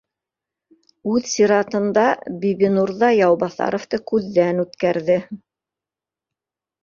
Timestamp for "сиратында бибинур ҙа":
1.31-3.09